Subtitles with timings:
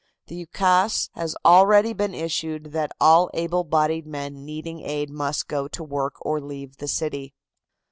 [0.25, 5.67] The ukase has already been issued that all able bodied men needing aid must go
[5.67, 7.35] to work or leave the city.